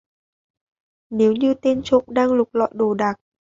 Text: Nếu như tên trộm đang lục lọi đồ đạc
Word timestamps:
Nếu 1.09 1.31
như 1.33 1.53
tên 1.61 1.81
trộm 1.83 2.03
đang 2.07 2.33
lục 2.33 2.55
lọi 2.55 2.69
đồ 2.73 2.93
đạc 2.93 3.15